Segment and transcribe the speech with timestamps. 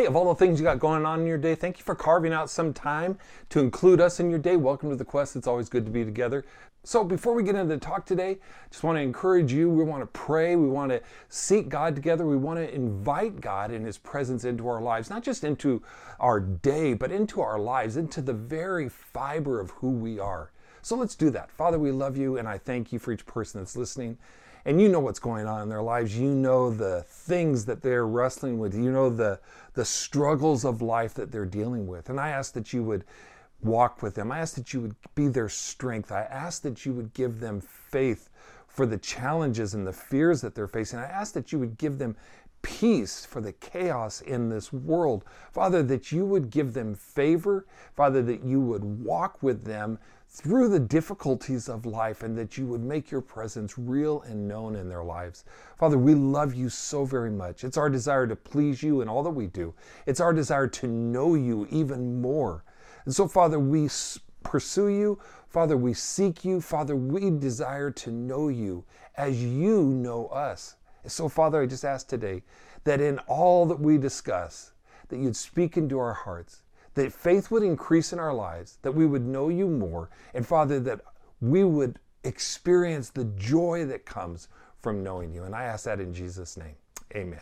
[0.00, 1.94] Hey, of all the things you got going on in your day, thank you for
[1.94, 3.18] carving out some time
[3.50, 4.56] to include us in your day.
[4.56, 5.36] Welcome to the Quest.
[5.36, 6.46] It's always good to be together.
[6.84, 8.38] So, before we get into the talk today,
[8.70, 9.68] just want to encourage you.
[9.68, 10.56] We want to pray.
[10.56, 12.24] We want to seek God together.
[12.24, 15.82] We want to invite God and His presence into our lives, not just into
[16.18, 20.50] our day, but into our lives, into the very fiber of who we are.
[20.80, 21.50] So, let's do that.
[21.50, 24.16] Father, we love you, and I thank you for each person that's listening
[24.64, 26.18] and you know what's going on in their lives.
[26.18, 28.74] You know the things that they're wrestling with.
[28.74, 29.40] You know the
[29.80, 32.10] the struggles of life that they're dealing with.
[32.10, 33.02] And I ask that you would
[33.62, 34.30] walk with them.
[34.30, 36.12] I ask that you would be their strength.
[36.12, 38.28] I ask that you would give them faith
[38.68, 40.98] for the challenges and the fears that they're facing.
[40.98, 42.14] I ask that you would give them
[42.62, 45.24] peace for the chaos in this world.
[45.52, 47.66] Father, that you would give them favor.
[47.94, 49.98] Father, that you would walk with them
[50.32, 54.76] through the difficulties of life and that you would make your presence real and known
[54.76, 55.44] in their lives.
[55.76, 57.64] Father, we love you so very much.
[57.64, 59.74] It's our desire to please you in all that we do,
[60.06, 62.64] it's our desire to know you even more.
[63.04, 63.88] And so, Father, we
[64.44, 65.18] pursue you.
[65.48, 66.60] Father, we seek you.
[66.60, 68.84] Father, we desire to know you
[69.16, 70.76] as you know us.
[71.06, 72.42] So, Father, I just ask today
[72.84, 74.72] that in all that we discuss,
[75.08, 76.62] that you'd speak into our hearts,
[76.94, 80.80] that faith would increase in our lives, that we would know you more, and Father,
[80.80, 81.00] that
[81.40, 84.48] we would experience the joy that comes
[84.80, 85.44] from knowing you.
[85.44, 86.74] And I ask that in Jesus' name.
[87.14, 87.40] Amen.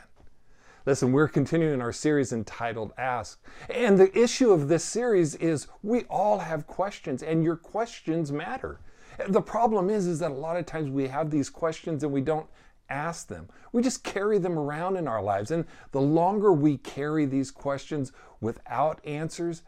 [0.87, 3.43] Listen, we're continuing our series entitled Ask.
[3.69, 8.81] And the issue of this series is we all have questions, and your questions matter.
[9.29, 12.21] The problem is, is that a lot of times we have these questions and we
[12.21, 12.47] don't
[12.89, 13.49] ask them.
[13.73, 15.51] We just carry them around in our lives.
[15.51, 19.63] And the longer we carry these questions without answers,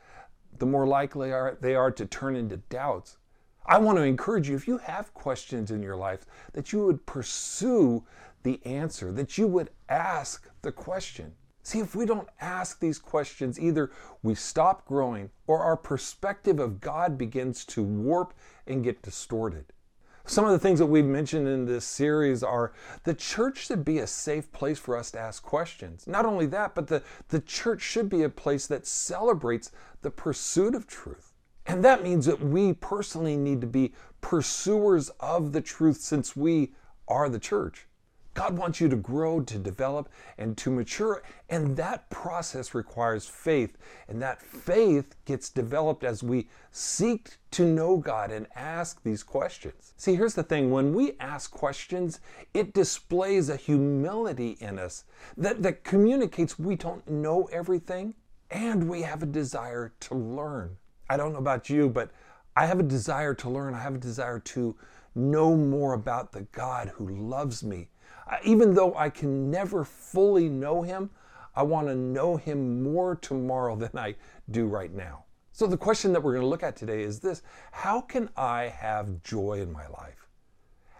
[0.59, 3.19] the more likely are, they are to turn into doubts.
[3.67, 7.07] I want to encourage you, if you have questions in your life, that you would
[7.07, 8.05] pursue
[8.43, 11.35] the answer, that you would ask the question.
[11.63, 13.91] See, if we don't ask these questions, either
[14.23, 18.35] we stop growing or our perspective of God begins to warp
[18.67, 19.67] and get distorted.
[20.31, 22.71] Some of the things that we've mentioned in this series are
[23.03, 26.07] the church should be a safe place for us to ask questions.
[26.07, 29.73] Not only that, but the, the church should be a place that celebrates
[30.03, 31.33] the pursuit of truth.
[31.67, 36.75] And that means that we personally need to be pursuers of the truth since we
[37.09, 37.89] are the church.
[38.35, 40.09] God wants you to grow, to develop,
[40.39, 41.23] and to mature.
[41.49, 43.77] And that process requires faith.
[44.09, 49.95] And that faith gets developed as we seek to know God and ask these questions.
[49.97, 52.21] See, here's the thing when we ask questions,
[52.55, 55.05] it displays a humility in us
[55.37, 58.15] that, that communicates we don't know everything
[58.51, 60.77] and we have a desire to learn.
[61.09, 62.11] I don't know about you, but
[62.57, 63.75] I have a desire to learn.
[63.75, 64.77] I have a desire to
[65.15, 67.89] know more about the God who loves me
[68.45, 71.11] even though I can never fully know Him,
[71.55, 74.15] I want to know Him more tomorrow than I
[74.51, 75.25] do right now.
[75.53, 77.43] So, the question that we're going to look at today is this
[77.73, 80.29] How can I have joy in my life?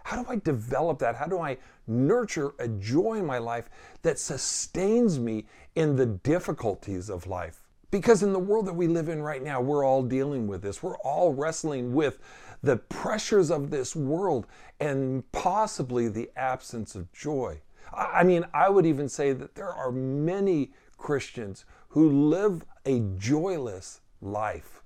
[0.03, 1.15] How do I develop that?
[1.15, 3.69] How do I nurture a joy in my life
[4.01, 7.70] that sustains me in the difficulties of life?
[7.91, 10.81] Because in the world that we live in right now, we're all dealing with this.
[10.81, 12.19] We're all wrestling with
[12.63, 14.47] the pressures of this world
[14.79, 17.59] and possibly the absence of joy.
[17.93, 23.99] I mean, I would even say that there are many Christians who live a joyless
[24.21, 24.81] life.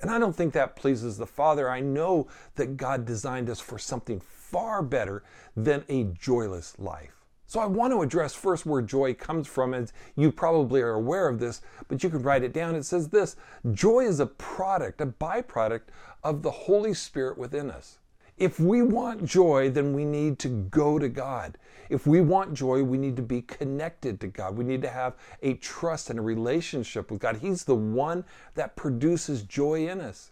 [0.00, 1.68] And I don't think that pleases the Father.
[1.68, 5.22] I know that God designed us for something far better
[5.54, 7.21] than a joyless life.
[7.52, 11.28] So I want to address first where joy comes from, and you probably are aware
[11.28, 12.74] of this, but you can write it down.
[12.74, 13.36] It says this
[13.72, 15.82] joy is a product, a byproduct
[16.24, 17.98] of the Holy Spirit within us.
[18.38, 21.58] If we want joy, then we need to go to God.
[21.90, 24.56] If we want joy, we need to be connected to God.
[24.56, 27.36] We need to have a trust and a relationship with God.
[27.36, 28.24] He's the one
[28.54, 30.31] that produces joy in us.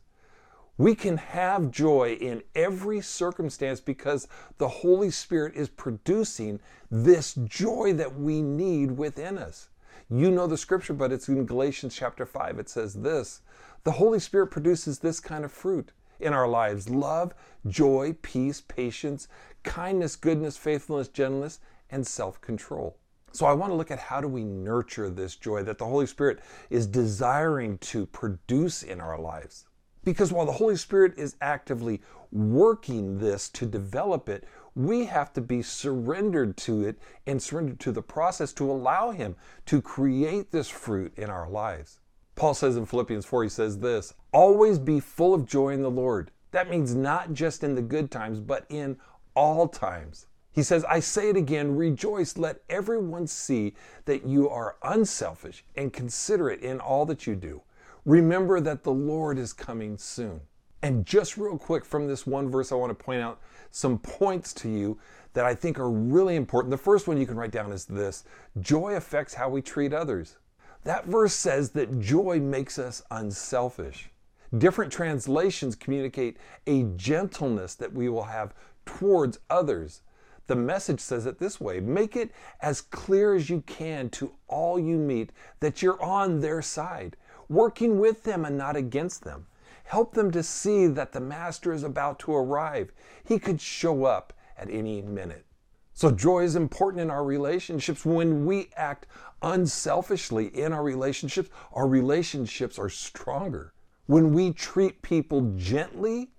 [0.80, 4.26] We can have joy in every circumstance because
[4.56, 6.58] the Holy Spirit is producing
[6.90, 9.68] this joy that we need within us.
[10.08, 12.58] You know the scripture, but it's in Galatians chapter 5.
[12.58, 13.42] It says this
[13.84, 17.34] The Holy Spirit produces this kind of fruit in our lives love,
[17.66, 19.28] joy, peace, patience,
[19.62, 21.60] kindness, goodness, faithfulness, gentleness,
[21.90, 22.96] and self control.
[23.32, 26.06] So I want to look at how do we nurture this joy that the Holy
[26.06, 26.40] Spirit
[26.70, 29.66] is desiring to produce in our lives.
[30.04, 32.00] Because while the Holy Spirit is actively
[32.32, 34.44] working this to develop it,
[34.74, 39.36] we have to be surrendered to it and surrendered to the process to allow Him
[39.66, 42.00] to create this fruit in our lives.
[42.34, 45.90] Paul says in Philippians 4, he says this always be full of joy in the
[45.90, 46.30] Lord.
[46.52, 48.96] That means not just in the good times, but in
[49.34, 50.26] all times.
[50.52, 53.74] He says, I say it again, rejoice, let everyone see
[54.06, 57.62] that you are unselfish and considerate in all that you do.
[58.04, 60.40] Remember that the Lord is coming soon.
[60.82, 64.54] And just real quick from this one verse, I want to point out some points
[64.54, 64.98] to you
[65.34, 66.70] that I think are really important.
[66.70, 68.24] The first one you can write down is this
[68.60, 70.36] joy affects how we treat others.
[70.84, 74.10] That verse says that joy makes us unselfish.
[74.56, 78.54] Different translations communicate a gentleness that we will have
[78.86, 80.00] towards others.
[80.46, 84.80] The message says it this way make it as clear as you can to all
[84.80, 85.30] you meet
[85.60, 87.16] that you're on their side,
[87.50, 89.46] working with them and not against them.
[89.84, 92.92] Help them to see that the Master is about to arrive.
[93.24, 95.44] He could show up at any minute.
[95.92, 98.06] So, joy is important in our relationships.
[98.06, 99.06] When we act
[99.42, 103.74] unselfishly in our relationships, our relationships are stronger.
[104.06, 106.30] When we treat people gently,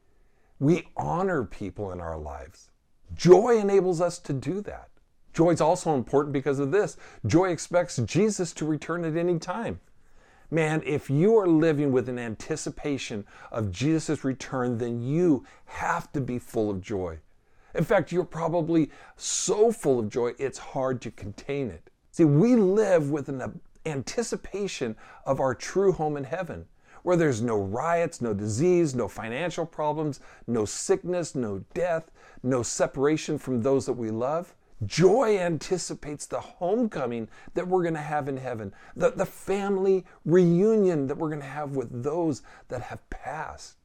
[0.59, 2.69] we honor people in our lives.
[3.13, 4.89] Joy enables us to do that.
[5.33, 6.95] Joy is also important because of this.
[7.25, 9.81] Joy expects Jesus to return at any time.
[10.53, 16.19] Man, if you are living with an anticipation of Jesus' return, then you have to
[16.19, 17.19] be full of joy.
[17.73, 21.89] In fact, you're probably so full of joy, it's hard to contain it.
[22.11, 26.65] See, we live with an anticipation of our true home in heaven
[27.03, 32.11] where there's no riots, no disease, no financial problems, no sickness, no death,
[32.43, 34.53] no separation from those that we love.
[34.85, 41.07] Joy anticipates the homecoming that we're going to have in heaven, the, the family reunion
[41.07, 43.77] that we're going to have with those that have passed.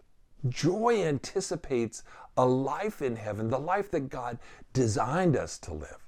[0.49, 2.03] Joy anticipates
[2.37, 4.39] a life in heaven, the life that God
[4.73, 6.07] designed us to live.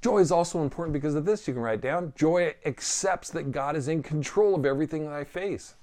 [0.00, 1.46] Joy is also important because of this.
[1.46, 5.24] You can write down joy accepts that God is in control of everything that I
[5.24, 5.74] face.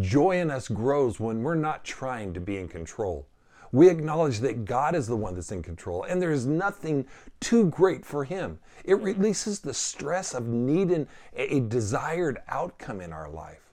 [0.00, 3.26] Joy in us grows when we're not trying to be in control.
[3.72, 7.06] We acknowledge that God is the one that's in control and there is nothing
[7.40, 8.58] too great for Him.
[8.84, 13.72] It releases the stress of needing a desired outcome in our life.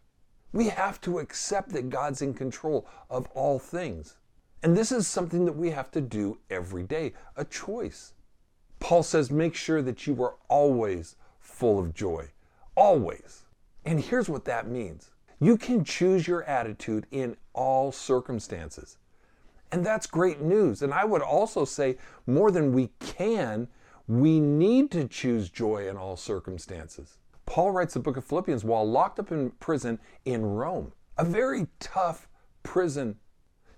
[0.52, 4.18] We have to accept that God's in control of all things.
[4.64, 8.14] And this is something that we have to do every day, a choice.
[8.80, 12.30] Paul says, make sure that you are always full of joy.
[12.76, 13.44] Always.
[13.86, 18.98] And here's what that means you can choose your attitude in all circumstances.
[19.76, 20.84] And that's great news.
[20.84, 23.68] And I would also say, more than we can,
[24.08, 27.18] we need to choose joy in all circumstances.
[27.46, 31.68] Paul writes the book of Philippians while locked up in prison in Rome, a very
[31.82, 32.30] tough
[32.64, 33.18] prison,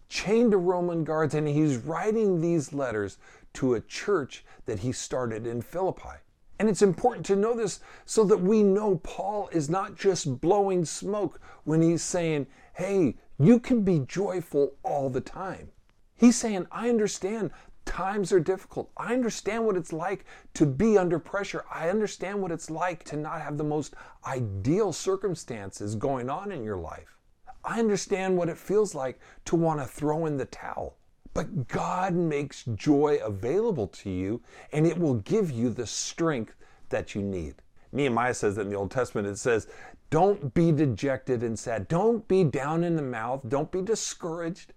[0.08, 3.18] chained to Roman guards, and he's writing these letters
[3.54, 6.20] to a church that he started in Philippi.
[6.60, 10.86] And it's important to know this so that we know Paul is not just blowing
[10.86, 12.46] smoke when he's saying,
[12.76, 15.70] hey, you can be joyful all the time.
[16.18, 17.52] He's saying, I understand
[17.86, 18.92] times are difficult.
[18.98, 20.26] I understand what it's like
[20.56, 21.64] to be under pressure.
[21.72, 26.64] I understand what it's like to not have the most ideal circumstances going on in
[26.64, 27.18] your life.
[27.64, 30.98] I understand what it feels like to want to throw in the towel.
[31.34, 34.42] But God makes joy available to you,
[34.74, 36.56] and it will give you the strength
[36.90, 37.56] that you need.
[37.92, 39.68] Nehemiah says that in the Old Testament, it says,
[40.10, 41.88] Don't be dejected and sad.
[41.88, 43.42] Don't be down in the mouth.
[43.48, 44.74] Don't be discouraged,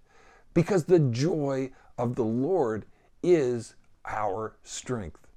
[0.53, 2.85] because the joy of the Lord
[3.23, 3.75] is
[4.05, 5.27] our strength.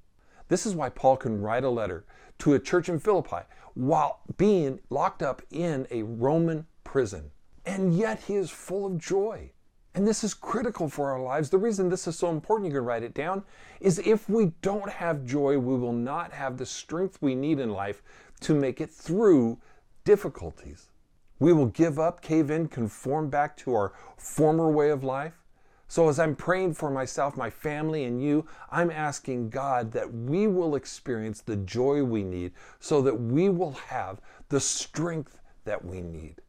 [0.49, 2.05] This is why Paul can write a letter
[2.39, 7.31] to a church in Philippi while being locked up in a Roman prison.
[7.67, 9.51] And yet he is full of joy.
[9.95, 11.51] And this is critical for our lives.
[11.51, 13.45] The reason this is so important, you can write it down,
[13.81, 17.71] is if we don't have joy, we will not have the strength we need in
[17.71, 18.03] life
[18.41, 19.59] to make it through
[20.05, 20.89] difficulties.
[21.39, 25.35] We will give up, cave in, conform back to our former way of life.
[25.87, 30.47] So, as I'm praying for myself, my family, and you, I'm asking God that we
[30.47, 36.01] will experience the joy we need so that we will have the strength that we
[36.01, 36.41] need.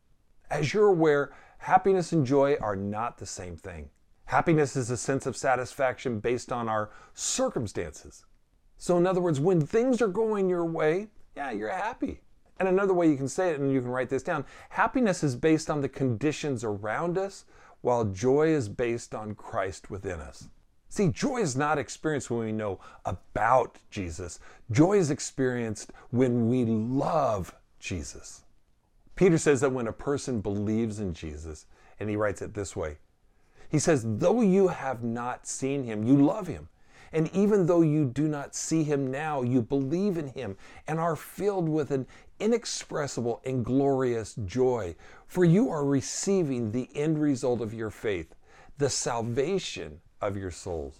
[0.49, 1.33] As you're aware,
[1.65, 3.89] Happiness and joy are not the same thing.
[4.25, 8.23] Happiness is a sense of satisfaction based on our circumstances.
[8.77, 12.21] So, in other words, when things are going your way, yeah, you're happy.
[12.59, 15.35] And another way you can say it, and you can write this down happiness is
[15.35, 17.45] based on the conditions around us,
[17.81, 20.47] while joy is based on Christ within us.
[20.89, 24.39] See, joy is not experienced when we know about Jesus,
[24.71, 28.43] joy is experienced when we love Jesus.
[29.15, 31.65] Peter says that when a person believes in Jesus,
[31.99, 32.97] and he writes it this way
[33.69, 36.69] He says, Though you have not seen him, you love him.
[37.15, 40.55] And even though you do not see him now, you believe in him
[40.87, 42.05] and are filled with an
[42.39, 44.95] inexpressible and glorious joy,
[45.25, 48.35] for you are receiving the end result of your faith,
[48.77, 50.99] the salvation of your souls.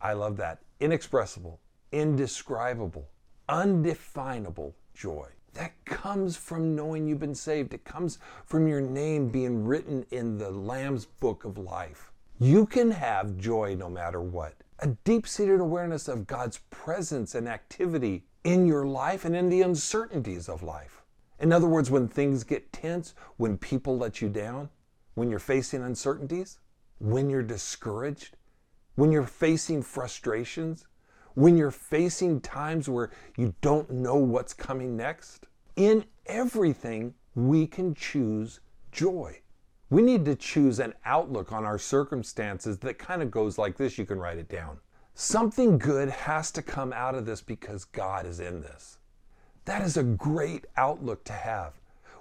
[0.00, 0.60] I love that.
[0.80, 1.60] Inexpressible
[1.92, 3.08] indescribable,
[3.48, 5.28] undefinable joy.
[5.54, 7.72] That comes from knowing you've been saved.
[7.72, 12.12] It comes from your name being written in the Lamb's book of life.
[12.38, 14.54] You can have joy no matter what.
[14.80, 19.62] A deep seated awareness of God's presence and activity in your life and in the
[19.62, 21.02] uncertainties of life.
[21.38, 24.68] In other words, when things get tense, when people let you down,
[25.14, 26.58] when you're facing uncertainties,
[26.98, 28.36] when you're discouraged,
[28.96, 30.86] when you're facing frustrations,
[31.34, 35.46] when you're facing times where you don't know what's coming next.
[35.76, 38.60] In everything, we can choose
[38.92, 39.40] joy.
[39.88, 43.98] We need to choose an outlook on our circumstances that kind of goes like this.
[43.98, 44.78] You can write it down.
[45.14, 48.98] Something good has to come out of this because God is in this.
[49.64, 51.74] That is a great outlook to have.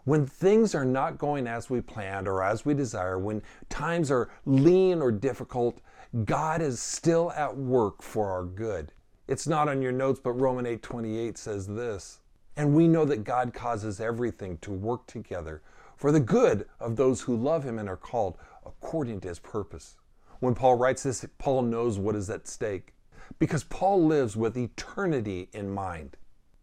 [0.04, 4.30] When things are not going as we planned or as we desire, when times are
[4.46, 5.82] lean or difficult,
[6.24, 8.92] God is still at work for our good.
[9.28, 12.20] It's not on your notes, but Romans 8:28 says this.
[12.56, 15.64] And we know that God causes everything to work together
[15.96, 19.96] for the good of those who love him and are called according to his purpose.
[20.40, 22.94] When Paul writes this, Paul knows what is at stake
[23.40, 26.18] because Paul lives with eternity in mind.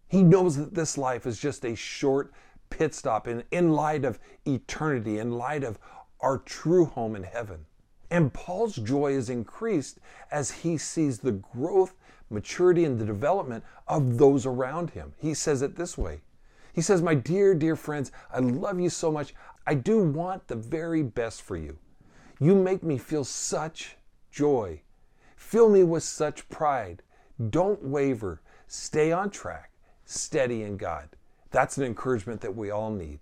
[0.08, 2.32] He knows that this life is just a short
[2.70, 5.78] pit stop in, in light of eternity, in light of
[6.20, 7.66] our true home in heaven.
[8.10, 9.98] And Paul's joy is increased
[10.30, 11.94] as he sees the growth,
[12.30, 15.14] maturity, and the development of those around him.
[15.18, 16.20] He says it this way
[16.72, 19.34] He says, My dear, dear friends, I love you so much.
[19.66, 21.78] I do want the very best for you.
[22.40, 23.96] You make me feel such
[24.30, 24.82] joy.
[25.36, 27.02] Fill me with such pride.
[27.50, 28.40] Don't waver.
[28.66, 29.70] Stay on track.
[30.04, 31.08] Steady in God.
[31.50, 33.20] That's an encouragement that we all need.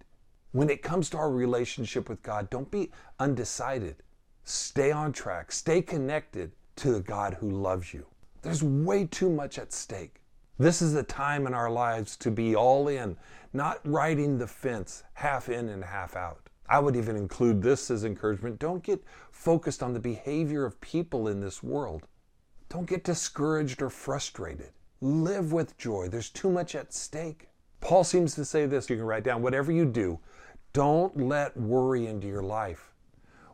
[0.53, 3.97] When it comes to our relationship with God, don't be undecided.
[4.45, 5.53] Stay on track.
[5.53, 8.07] Stay connected to the God who loves you.
[8.43, 10.21] There's way too much at stake.
[10.59, 13.17] This is the time in our lives to be all in,
[13.53, 16.49] not riding the fence, half in and half out.
[16.69, 18.61] I would even include this as encouragement.
[18.61, 19.03] Don't get
[19.33, 22.07] focused on the behavior of people in this world.
[22.69, 24.71] Don't get discouraged or frustrated.
[25.01, 26.09] Live with joy.
[26.09, 27.49] There's too much at stake.
[27.81, 28.89] Paul seems to say this.
[28.89, 30.21] You can write down whatever you do,
[30.73, 32.93] don't let worry into your life.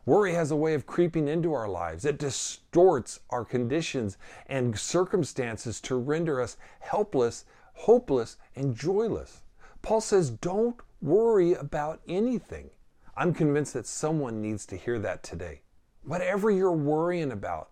[0.05, 2.05] Worry has a way of creeping into our lives.
[2.05, 9.41] It distorts our conditions and circumstances to render us helpless, hopeless, and joyless.
[9.87, 12.71] Paul says, Don't worry about anything.
[13.15, 15.61] I'm convinced that someone needs to hear that today.
[16.03, 17.69] Whatever you're worrying about,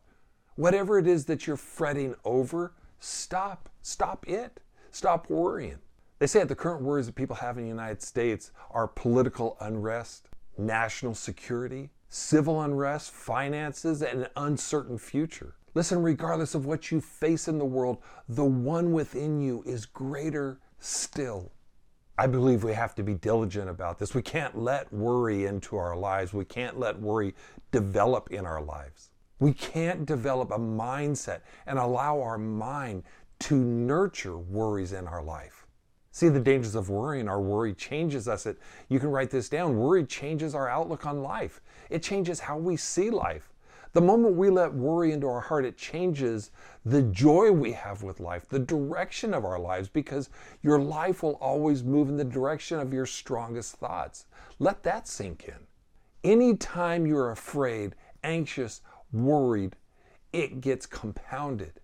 [0.56, 3.68] whatever it is that you're fretting over, stop.
[3.82, 4.62] Stop it.
[4.92, 5.80] Stop worrying.
[6.20, 9.58] They say that the current worries that people have in the United States are political
[9.60, 15.56] unrest, national security, civil unrest, finances, and an uncertain future.
[15.74, 17.98] Listen, regardless of what you face in the world,
[18.30, 21.52] the one within you is greater still.
[22.18, 24.16] I believe we have to be diligent about this.
[24.16, 26.34] We can't let worry into our lives.
[26.34, 27.36] We can't let worry
[27.72, 29.10] develop in our lives.
[29.40, 33.04] We can't develop a mindset and allow our mind
[33.40, 35.68] to nurture worries in our life.
[36.12, 37.28] See the dangers of worrying.
[37.28, 38.46] Our worry changes us.
[38.46, 38.58] It,
[38.88, 39.78] you can write this down.
[39.78, 41.60] Worry changes our outlook on life.
[41.90, 43.50] It changes how we see life.
[43.96, 46.52] The moment we let worry into our heart, it changes
[46.84, 50.30] the joy we have with life, the direction of our lives, because
[50.62, 54.26] your life will always move in the direction of your strongest thoughts.
[54.60, 55.56] Let that sink in.
[56.30, 58.82] Anytime you're afraid, anxious,
[59.14, 59.78] worried,
[60.34, 61.80] it gets compounded.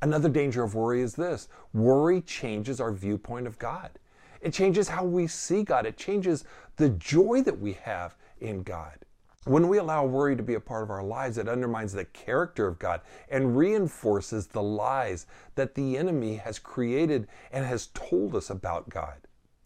[0.00, 3.98] Another danger of worry is this worry changes our viewpoint of God.
[4.40, 5.86] It changes how we see God.
[5.86, 6.44] It changes
[6.76, 9.04] the joy that we have in God.
[9.44, 12.68] When we allow worry to be a part of our lives, it undermines the character
[12.68, 18.50] of God and reinforces the lies that the enemy has created and has told us
[18.50, 19.16] about God.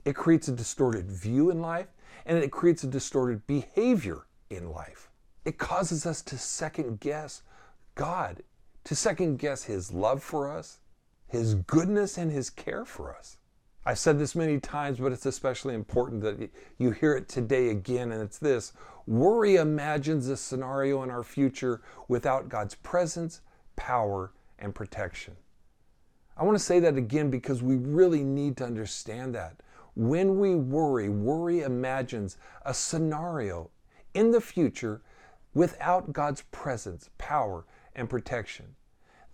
[0.05, 1.89] It creates a distorted view in life
[2.25, 5.11] and it creates a distorted behavior in life.
[5.45, 7.43] It causes us to second guess
[7.95, 8.43] God
[8.87, 10.79] to second guess His love for us,
[11.27, 13.37] His goodness, and His care for us.
[13.87, 18.11] I've said this many times, but it's especially important that you hear it today again,
[18.11, 18.73] and it's this
[19.07, 23.43] worry imagines a scenario in our future without God's presence,
[23.77, 25.37] power, and protection.
[26.37, 29.63] I want to say that again because we really need to understand that.
[29.95, 33.71] When we worry, worry imagines a scenario
[34.15, 35.01] in the future
[35.55, 37.65] without God's presence, power,
[37.95, 38.75] and protection.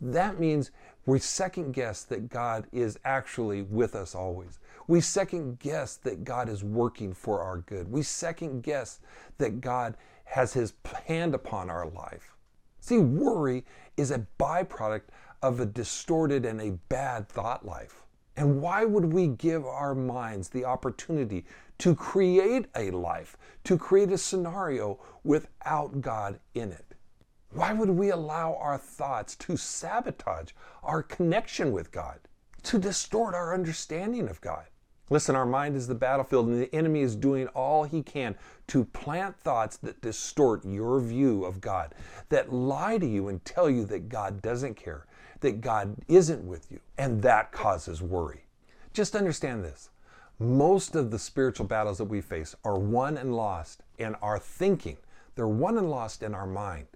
[0.03, 0.73] That means
[1.07, 4.59] we second guess that God is actually with us always.
[4.89, 7.91] We second guess that God is working for our good.
[7.91, 8.99] We second guess
[9.39, 10.75] that God has his
[11.07, 12.35] hand upon our life.
[12.81, 13.65] See, worry
[13.97, 15.03] is a byproduct
[15.41, 18.03] of a distorted and a bad thought life.
[18.37, 21.45] And why would we give our minds the opportunity
[21.79, 26.92] to create a life, to create a scenario without God in it?
[27.55, 32.19] Why would we allow our thoughts to sabotage our connection with God,
[32.63, 34.65] to distort our understanding of God?
[35.11, 38.35] Listen, our mind is the battlefield, and the enemy is doing all he can
[38.69, 41.95] to plant thoughts that distort your view of God,
[42.31, 45.07] that lie to you and tell you that God doesn't care,
[45.41, 48.47] that God isn't with you, and that causes worry.
[48.95, 49.91] Just understand this
[50.39, 54.97] most of the spiritual battles that we face are won and lost in our thinking,
[55.35, 56.87] they're won and lost in our mind.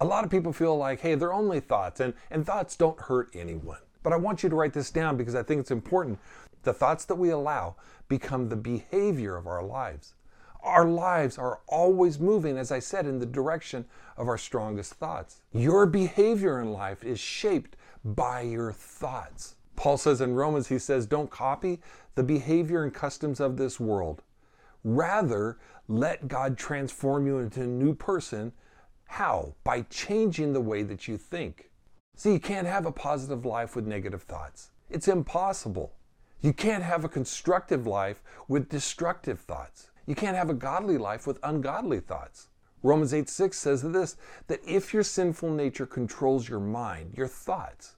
[0.00, 3.30] A lot of people feel like, hey, they're only thoughts, and, and thoughts don't hurt
[3.34, 3.78] anyone.
[4.02, 6.18] But I want you to write this down because I think it's important
[6.62, 7.76] the thoughts that we allow
[8.08, 10.14] become the behavior of our lives.
[10.62, 15.40] Our lives are always moving, as I said, in the direction of our strongest thoughts.
[15.52, 19.56] Your behavior in life is shaped by your thoughts.
[19.76, 21.80] Paul says in Romans, he says, don't copy
[22.14, 24.22] the behavior and customs of this world.
[24.84, 28.52] Rather, let God transform you into a new person.
[29.10, 29.54] How?
[29.64, 31.68] By changing the way that you think.
[32.14, 34.70] See, you can't have a positive life with negative thoughts.
[34.88, 35.92] It's impossible.
[36.42, 39.90] You can't have a constructive life with destructive thoughts.
[40.06, 42.48] You can't have a godly life with ungodly thoughts.
[42.84, 47.96] Romans 8 6 says this that if your sinful nature controls your mind, your thoughts,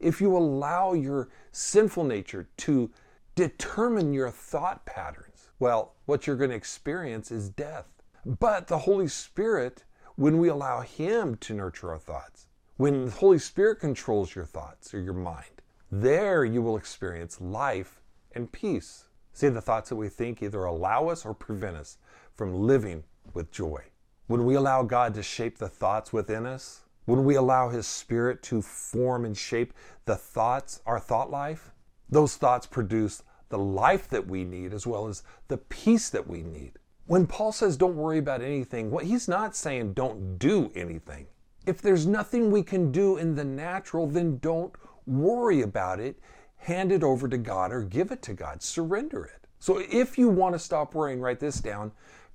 [0.00, 2.90] if you allow your sinful nature to
[3.34, 7.86] determine your thought patterns, well, what you're going to experience is death.
[8.24, 9.84] But the Holy Spirit,
[10.16, 14.94] when we allow Him to nurture our thoughts, when the Holy Spirit controls your thoughts
[14.94, 18.00] or your mind, there you will experience life
[18.32, 19.04] and peace.
[19.32, 21.98] See, the thoughts that we think either allow us or prevent us
[22.34, 23.82] from living with joy.
[24.26, 28.42] When we allow God to shape the thoughts within us, when we allow His Spirit
[28.44, 31.72] to form and shape the thoughts, our thought life,
[32.08, 36.42] those thoughts produce the life that we need as well as the peace that we
[36.42, 36.78] need.
[37.06, 41.26] When Paul says don't worry about anything, what he's not saying don't do anything.
[41.66, 44.74] If there's nothing we can do in the natural, then don't
[45.06, 46.18] worry about it,
[46.56, 49.46] hand it over to God or give it to God, surrender it.
[49.58, 51.92] So if you want to stop worrying, write this down.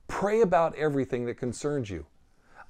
[0.08, 2.06] Pray about everything that concerns you.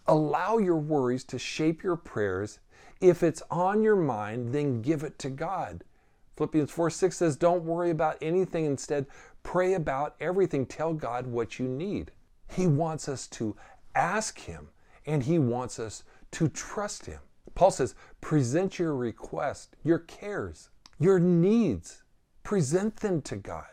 [0.07, 2.59] Allow your worries to shape your prayers.
[2.99, 5.83] If it's on your mind, then give it to God.
[6.35, 8.65] Philippians 4 6 says, Don't worry about anything.
[8.65, 9.05] Instead,
[9.49, 10.63] pray about everything.
[10.63, 12.12] Tell God what you need.
[12.55, 13.55] He wants us to
[13.95, 14.67] ask Him,
[15.07, 17.17] and He wants us to trust Him.
[17.55, 22.03] Paul says, present your request, your cares, your needs,
[22.43, 23.65] present them to God,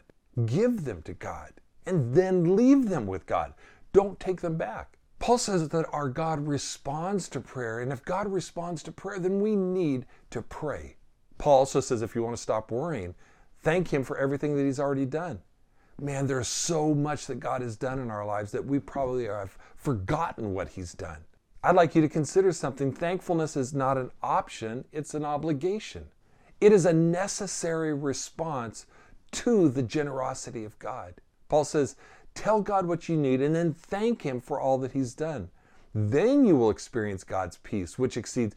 [0.47, 1.53] give them to God,
[1.85, 3.53] and then leave them with God.
[3.93, 4.97] Don't take them back.
[5.19, 9.41] Paul says that our God responds to prayer, and if God responds to prayer, then
[9.43, 10.97] we need to pray.
[11.37, 13.15] Paul also says if you want to stop worrying,
[13.61, 15.43] thank Him for everything that He's already done.
[16.01, 19.57] Man, there's so much that God has done in our lives that we probably have
[19.77, 21.25] forgotten what He's done.
[21.65, 22.93] I'd like you to consider something.
[22.93, 26.07] Thankfulness is not an option, it's an obligation.
[26.61, 28.87] It is a necessary response
[29.33, 31.15] to the generosity of God.
[31.49, 31.97] Paul says,
[32.35, 35.49] Tell God what you need and then thank Him for all that He's done.
[35.95, 38.55] Then you will experience God's peace, which exceeds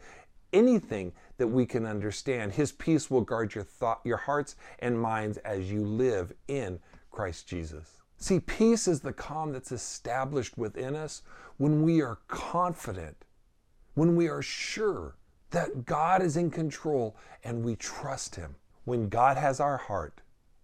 [0.52, 2.52] anything that we can understand.
[2.52, 6.80] His peace will guard your thought, your hearts and minds as you live in
[7.20, 7.98] Christ Jesus.
[8.18, 11.22] See, peace is the calm that's established within us
[11.58, 13.26] when we are confident,
[13.94, 15.18] when we are sure
[15.50, 18.56] that God is in control and we trust Him.
[18.86, 20.22] When God has our heart,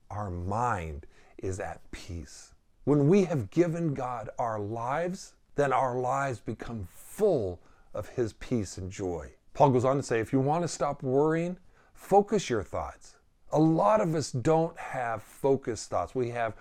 [0.09, 2.53] our mind is at peace.
[2.85, 7.59] When we have given God our lives, then our lives become full
[7.93, 9.29] of His peace and joy.
[9.53, 11.57] Paul goes on to say if you want to stop worrying,
[11.93, 13.14] focus your thoughts.
[13.55, 16.13] A lot of us don't have focused thoughts.
[16.13, 16.55] We have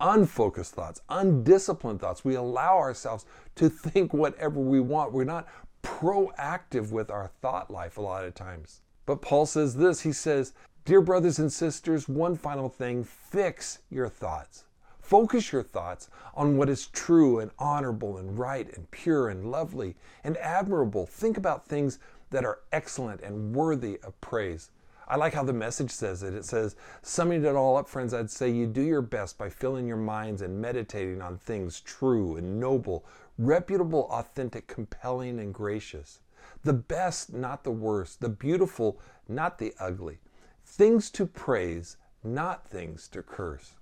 [0.00, 2.26] unfocused thoughts, undisciplined thoughts.
[2.26, 5.14] We allow ourselves to think whatever we want.
[5.14, 5.48] We're not
[5.82, 8.82] proactive with our thought life a lot of times.
[9.06, 10.52] But Paul says this he says,
[10.84, 14.64] Dear brothers and sisters, one final thing fix your thoughts.
[15.00, 19.96] Focus your thoughts on what is true and honorable and right and pure and lovely
[20.22, 21.06] and admirable.
[21.06, 24.70] Think about things that are excellent and worthy of praise.
[25.08, 26.34] I like how the message says it.
[26.34, 29.86] It says, summing it all up, friends, I'd say you do your best by filling
[29.86, 33.04] your minds and meditating on things true and noble,
[33.38, 36.20] reputable, authentic, compelling, and gracious.
[36.64, 38.20] The best, not the worst.
[38.20, 40.18] The beautiful, not the ugly.
[40.64, 43.74] Things to praise, not things to curse.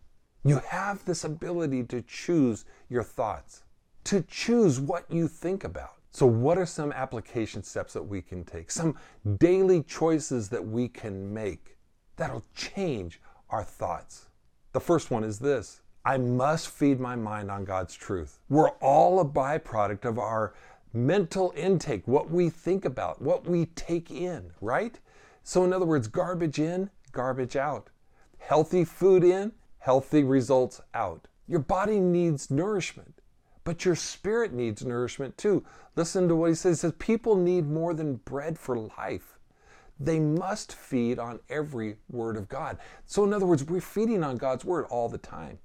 [0.44, 3.62] You have this ability to choose your thoughts,
[4.04, 5.94] to choose what you think about.
[6.14, 8.70] So, what are some application steps that we can take?
[8.70, 8.96] Some
[9.38, 11.77] daily choices that we can make
[12.14, 14.29] that'll change our thoughts.
[14.70, 18.38] The first one is this I must feed my mind on God's truth.
[18.48, 20.55] We're all a byproduct of our
[20.92, 25.00] mental intake, what we think about, what we take in, right?
[25.42, 27.90] So, in other words, garbage in, garbage out.
[28.38, 31.27] Healthy food in, healthy results out.
[31.48, 33.13] Your body needs nourishment,
[33.64, 35.64] but your spirit needs nourishment too.
[35.96, 36.79] Listen to what he says.
[36.79, 39.38] He says, People need more than bread for life.
[39.98, 42.79] They must feed on every word of God.
[43.07, 45.59] So, in other words, we're feeding on God's word all the time.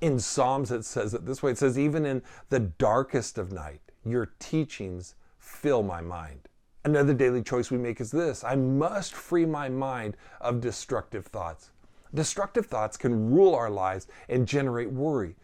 [0.00, 3.80] In Psalms, it says it this way it says, Even in the darkest of night,
[4.04, 6.48] your teachings fill my mind.
[6.84, 11.70] Another daily choice we make is this I must free my mind of destructive thoughts.
[12.14, 15.36] Destructive thoughts can rule our lives and generate worry,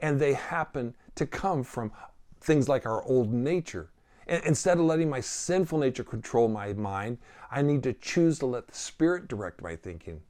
[0.00, 1.92] and they happen to come from
[2.40, 3.90] things like our old nature.
[4.26, 7.18] And instead of letting my sinful nature control my mind,
[7.50, 10.20] I need to choose to let the Spirit direct my thinking.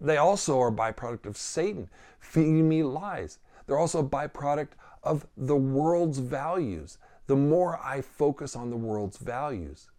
[0.00, 1.88] They also are a byproduct of Satan
[2.18, 3.38] feeding me lies.
[3.66, 4.70] They're also a byproduct
[5.02, 6.98] of the world's values.
[7.26, 9.90] The more I focus on the world's values.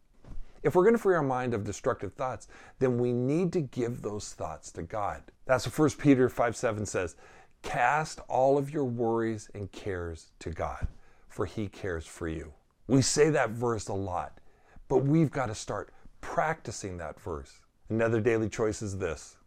[0.63, 2.47] If we're going to free our mind of destructive thoughts,
[2.79, 5.21] then we need to give those thoughts to God.
[5.45, 7.15] That's what 1 Peter 5 7 says.
[7.61, 10.87] Cast all of your worries and cares to God,
[11.27, 12.53] for he cares for you.
[12.87, 14.39] We say that verse a lot,
[14.87, 17.59] but we've got to start practicing that verse.
[17.89, 19.37] Another daily choice is this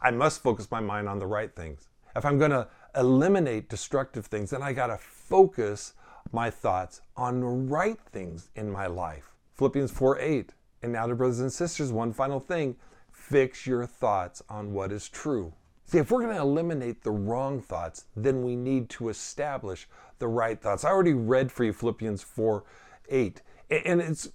[0.00, 1.88] I must focus my mind on the right things.
[2.14, 5.94] If I'm going to eliminate destructive things, then I got to focus
[6.32, 9.34] my thoughts on the right things in my life.
[9.54, 10.52] Philippians 4 8.
[10.82, 12.76] And now, to brothers and sisters, one final thing
[13.10, 15.52] fix your thoughts on what is true.
[15.86, 20.26] See, if we're going to eliminate the wrong thoughts, then we need to establish the
[20.26, 20.84] right thoughts.
[20.84, 22.64] I already read for you Philippians 4
[23.08, 23.42] 8.
[23.70, 24.28] And it's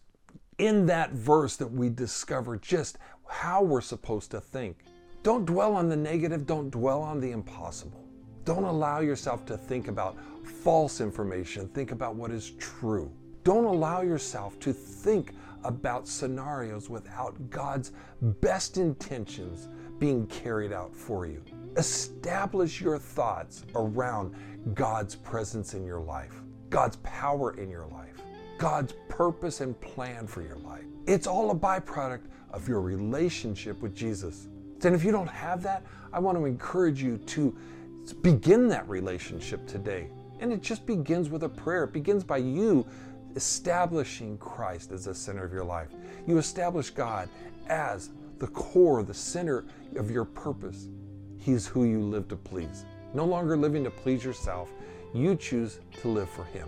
[0.58, 4.78] in that verse that we discover just how we're supposed to think.
[5.24, 8.08] Don't dwell on the negative, don't dwell on the impossible.
[8.46, 10.16] Don't allow yourself to think about
[10.64, 13.12] false information, think about what is true.
[13.44, 15.34] Don't allow yourself to think
[15.64, 19.68] about scenarios without God's best intentions
[20.02, 21.44] being carried out for you.
[21.78, 24.34] Establish your thoughts around
[24.74, 26.34] God's presence in your life,
[26.72, 28.18] God's power in your life,
[28.58, 30.86] God's purpose and plan for your life.
[31.06, 34.48] It's all a byproduct of your relationship with Jesus.
[34.84, 37.56] And if you don't have that, I want to encourage you to
[38.24, 40.10] begin that relationship today.
[40.40, 41.84] And it just begins with a prayer.
[41.84, 42.88] It begins by you
[43.36, 45.90] establishing Christ as the center of your life.
[46.26, 47.30] You establish God
[47.68, 48.10] as
[48.40, 50.88] the core, the center of your purpose.
[51.38, 52.86] He's who you live to please.
[53.14, 54.70] No longer living to please yourself,
[55.14, 56.68] you choose to live for Him.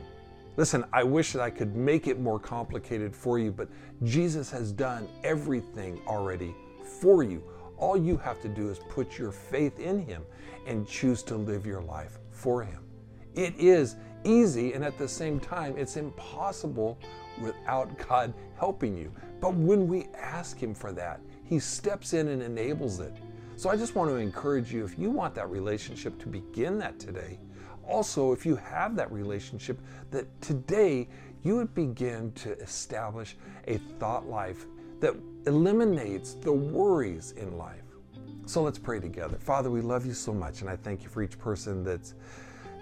[0.57, 3.69] Listen, I wish that I could make it more complicated for you, but
[4.03, 6.53] Jesus has done everything already
[7.01, 7.41] for you.
[7.77, 10.23] All you have to do is put your faith in Him
[10.67, 12.83] and choose to live your life for Him.
[13.33, 16.99] It is easy, and at the same time, it's impossible
[17.41, 19.11] without God helping you.
[19.41, 21.19] But when we ask Him for that,
[21.53, 23.13] He steps in and enables it.
[23.57, 26.97] So I just want to encourage you if you want that relationship to begin that
[26.97, 27.37] today.
[27.87, 31.07] Also, if you have that relationship, that today
[31.43, 33.37] you would begin to establish
[33.67, 34.65] a thought life
[34.99, 35.13] that
[35.45, 37.83] eliminates the worries in life.
[38.47, 39.37] So let's pray together.
[39.37, 42.15] Father, we love you so much, and I thank you for each person that's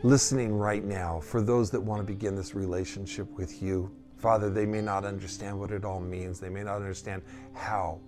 [0.01, 3.91] listening right now, for those that want to begin this relationship with you.
[4.15, 7.21] Father, they may not understand what it all means, they may not understand
[7.53, 7.99] how.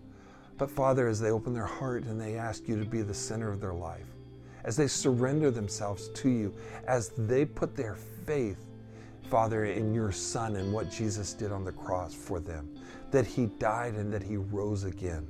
[0.57, 3.51] But Father, as they open their heart and they ask you to be the center
[3.51, 4.05] of their life,
[4.63, 6.53] as they surrender themselves to you,
[6.87, 8.65] as they put their faith,
[9.29, 12.69] Father, in your Son and what Jesus did on the cross for them,
[13.11, 15.27] that He died and that He rose again.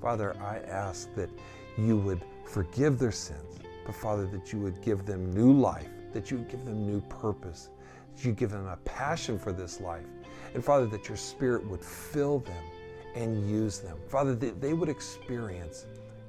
[0.00, 1.30] Father, I ask that
[1.78, 6.30] you would forgive their sins, but Father, that you would give them new life, that
[6.30, 7.70] you would give them new purpose,
[8.14, 10.06] that you give them a passion for this life,
[10.54, 12.64] and Father, that your Spirit would fill them
[13.16, 13.98] and use them.
[14.08, 15.86] Father, that they would experience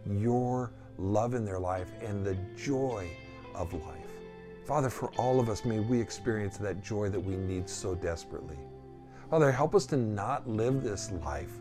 [0.10, 3.08] your love in their life and the joy
[3.54, 4.08] of life.
[4.66, 8.58] Father, for all of us, may we experience that joy that we need so desperately.
[9.30, 11.52] Father, help us to not live this life,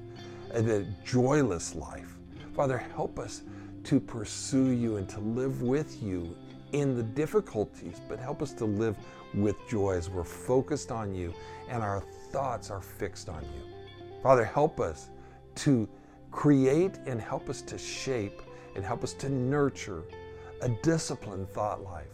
[0.55, 2.17] uh, the joyless life.
[2.55, 3.43] Father, help us
[3.85, 6.37] to pursue you and to live with you
[6.73, 8.97] in the difficulties, but help us to live
[9.35, 11.35] with joy as we're focused on you
[11.69, 13.63] and our thoughts are fixed on you.
[14.23, 15.11] Father, help us
[15.57, 15.89] to
[16.31, 18.43] create and help us to shape
[18.75, 20.05] and help us to nurture
[20.63, 22.07] a disciplined thought life.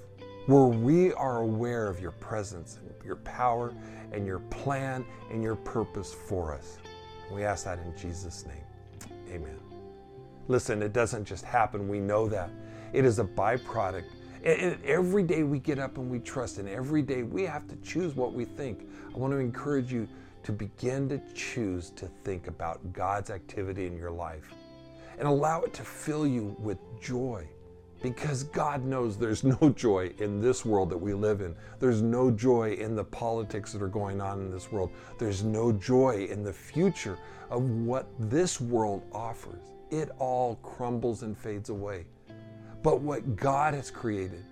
[0.46, 3.72] where we are aware of your presence and your power
[4.12, 6.78] and your plan and your purpose for us.
[7.33, 9.11] We ask that in Jesus' name.
[9.28, 9.59] Amen.
[10.48, 11.88] Listen, it doesn't just happen.
[11.88, 12.50] We know that.
[12.92, 14.05] It is a byproduct.
[14.44, 17.76] And every day we get up and we trust, and every day we have to
[17.76, 18.88] choose what we think.
[19.14, 20.09] I want to encourage you
[20.44, 24.52] to begin to choose to think about God's activity in your life
[25.18, 27.46] and allow it to fill you with joy
[28.02, 31.55] because God knows there's no joy in this world that we live in.
[31.78, 34.90] There's no joy in the politics that are going on in this world.
[35.18, 37.16] There's no joy in the future
[37.50, 39.62] of what this world offers.
[39.90, 42.07] It all crumbles and fades away.
[42.83, 44.44] But what God has created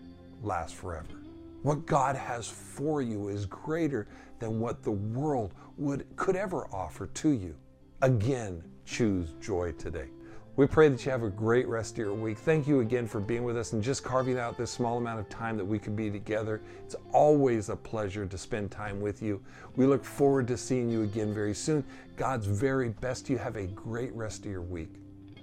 [0.42, 1.19] lasts forever.
[1.62, 7.06] What God has for you is greater than what the world would could ever offer
[7.06, 7.54] to you.
[8.02, 10.08] Again, choose joy today.
[10.56, 12.38] We pray that you have a great rest of your week.
[12.38, 15.28] Thank you again for being with us and just carving out this small amount of
[15.28, 16.60] time that we could be together.
[16.84, 19.42] It's always a pleasure to spend time with you.
[19.76, 21.84] We look forward to seeing you again very soon.
[22.16, 23.30] God's very best.
[23.30, 24.92] You have a great rest of your week.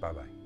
[0.00, 0.37] Bye bye.